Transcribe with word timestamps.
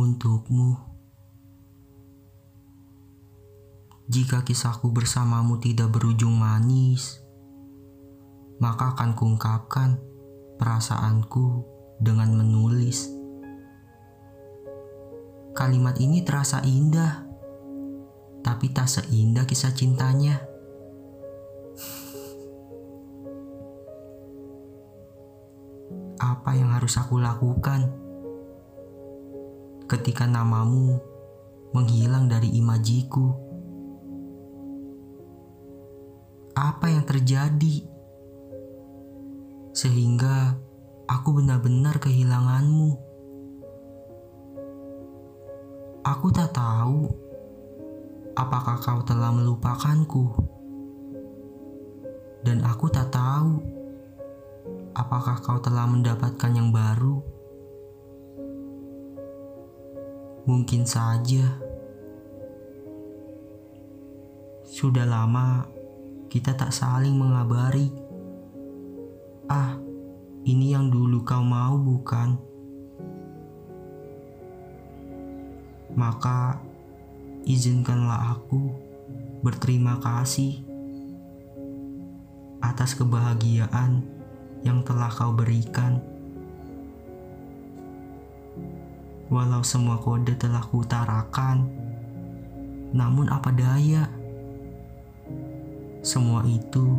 untukmu. 0.00 0.80
Jika 4.10 4.42
kisahku 4.42 4.90
bersamamu 4.90 5.62
tidak 5.62 5.94
berujung 5.94 6.34
manis, 6.34 7.22
maka 8.58 8.96
akan 8.96 9.14
kuungkapkan 9.14 10.02
perasaanku 10.58 11.62
dengan 12.02 12.34
menulis. 12.34 13.06
Kalimat 15.54 16.00
ini 16.02 16.26
terasa 16.26 16.64
indah, 16.66 17.22
tapi 18.42 18.72
tak 18.74 18.90
seindah 18.90 19.46
kisah 19.46 19.70
cintanya. 19.76 20.42
Apa 26.18 26.58
yang 26.58 26.74
harus 26.74 26.98
aku 26.98 27.22
lakukan 27.22 28.09
ketika 29.90 30.30
namamu 30.30 31.02
menghilang 31.74 32.30
dari 32.30 32.54
imajiku? 32.54 33.50
apa 36.60 36.92
yang 36.92 37.08
terjadi 37.08 37.88
sehingga 39.72 40.60
aku 41.08 41.40
benar-benar 41.40 41.96
kehilanganmu. 41.96 43.00
Aku 46.04 46.28
tak 46.32 46.52
tahu 46.52 47.08
apakah 48.36 48.76
kau 48.80 49.00
telah 49.04 49.32
melupakanku, 49.32 50.32
dan 52.44 52.64
aku 52.64 52.88
tak 52.88 53.12
tahu 53.12 53.60
apakah 54.96 55.36
kau 55.40 55.60
telah 55.64 55.88
mendapatkan 55.88 56.52
yang 56.52 56.68
baru. 56.74 57.39
Mungkin 60.48 60.88
saja 60.88 61.44
sudah 64.70 65.04
lama 65.04 65.66
kita 66.30 66.54
tak 66.54 66.70
saling 66.70 67.18
mengabari. 67.18 67.90
Ah, 69.50 69.76
ini 70.46 70.72
yang 70.72 70.88
dulu 70.88 71.26
kau 71.26 71.42
mau 71.42 71.74
bukan? 71.74 72.38
Maka 75.92 76.62
izinkanlah 77.44 78.38
aku 78.38 78.70
berterima 79.42 79.98
kasih 79.98 80.62
atas 82.62 82.94
kebahagiaan 82.94 84.06
yang 84.62 84.86
telah 84.86 85.10
kau 85.10 85.34
berikan. 85.34 86.19
Walau 89.30 89.62
semua 89.62 90.02
kode 90.02 90.34
telah 90.34 90.66
kutarakan, 90.66 91.70
namun 92.90 93.30
apa 93.30 93.54
daya? 93.54 94.20
semua 96.00 96.40
itu 96.48 96.96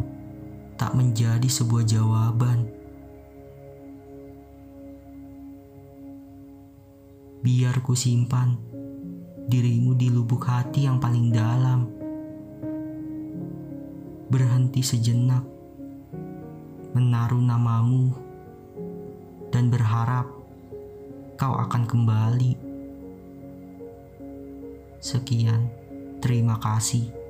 tak 0.77 0.93
menjadi 0.93 1.49
sebuah 1.49 1.83
jawaban. 1.85 2.69
Biar 7.41 7.81
ku 7.81 7.97
simpan 7.97 8.53
dirimu 9.49 9.97
di 9.97 10.13
lubuk 10.13 10.45
hati 10.45 10.85
yang 10.85 11.01
paling 11.01 11.33
dalam. 11.33 11.89
Berhenti 14.29 14.85
sejenak, 14.85 15.43
menaruh 16.93 17.41
namamu, 17.41 18.13
dan 19.49 19.67
berharap 19.67 20.29
kau 21.41 21.57
akan 21.57 21.89
kembali. 21.89 22.53
Sekian, 25.01 25.73
terima 26.21 26.61
kasih. 26.61 27.20